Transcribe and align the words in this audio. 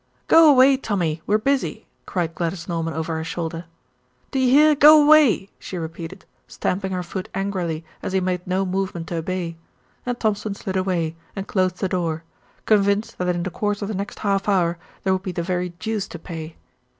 "Go 0.27 0.49
away, 0.49 0.77
Tommy, 0.77 1.21
we're 1.27 1.37
busy," 1.37 1.85
cried 2.07 2.33
Gladys 2.33 2.67
Norman 2.67 2.95
over 2.95 3.17
her 3.17 3.23
shoulder. 3.23 3.65
"Do 4.31 4.39
you 4.39 4.49
hear; 4.49 4.73
go 4.73 4.99
away," 5.03 5.49
she 5.59 5.77
repeated, 5.77 6.25
stamping 6.47 6.91
her 6.91 7.03
foot 7.03 7.29
angrily 7.35 7.85
as 8.01 8.11
he 8.11 8.19
made 8.19 8.41
no 8.47 8.65
movement 8.65 9.05
to 9.09 9.17
obey, 9.17 9.57
and 10.03 10.19
Thompson 10.19 10.55
slid 10.55 10.75
away 10.75 11.15
and 11.35 11.47
closed 11.47 11.77
the 11.77 11.87
door, 11.87 12.23
convinced 12.65 13.19
that 13.19 13.35
in 13.35 13.43
the 13.43 13.51
course 13.51 13.83
of 13.83 13.89
the 13.89 13.93
next 13.93 14.17
half 14.17 14.49
hour 14.49 14.79
there 15.03 15.13
would 15.13 15.21
be 15.21 15.33
the 15.33 15.43
very 15.43 15.69
deuce 15.69 16.07
to 16.07 16.17
pay. 16.17 16.55